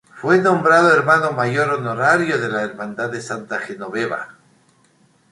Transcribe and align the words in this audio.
Fue 0.15 0.39
nombrado 0.39 0.91
Hermano 0.91 1.31
Mayor 1.33 1.69
Honorario 1.75 2.39
de 2.39 2.49
la 2.49 2.63
Hermandad 2.63 3.11
de 3.11 3.21
Santa 3.21 3.59
Genoveva. 3.59 4.29